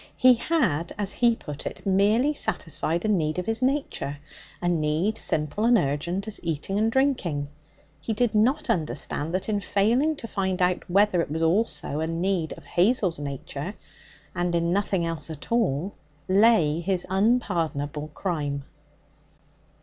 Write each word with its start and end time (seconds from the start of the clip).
He 0.17 0.33
had, 0.33 0.95
as 0.97 1.13
he 1.13 1.35
put 1.35 1.67
it, 1.67 1.85
merely 1.85 2.33
satisfied 2.33 3.05
a 3.05 3.07
need 3.07 3.37
of 3.37 3.45
his 3.45 3.61
nature 3.61 4.17
a 4.59 4.67
need 4.67 5.19
simple 5.19 5.63
and 5.63 5.77
urgent 5.77 6.27
as 6.27 6.39
eating 6.43 6.79
and 6.79 6.91
drinking. 6.91 7.49
He 7.99 8.11
did 8.13 8.33
not 8.33 8.67
understand 8.67 9.31
that 9.35 9.47
in 9.47 9.59
failing 9.59 10.15
to 10.15 10.27
find 10.27 10.59
out 10.59 10.89
whether 10.89 11.21
it 11.21 11.29
was 11.29 11.43
also 11.43 11.99
a 11.99 12.07
need 12.07 12.51
of 12.53 12.63
Hazel's 12.65 13.19
nature 13.19 13.75
and 14.33 14.55
in 14.55 14.73
nothing 14.73 15.05
else 15.05 15.29
at 15.29 15.51
all 15.51 15.93
lay 16.27 16.79
his 16.79 17.05
unpardonable 17.07 18.07
crime. 18.15 18.63